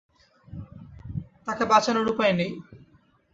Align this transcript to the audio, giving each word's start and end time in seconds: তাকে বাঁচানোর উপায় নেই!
তাকে 1.47 1.63
বাঁচানোর 1.71 2.07
উপায় 2.13 2.33
নেই! 2.33 2.51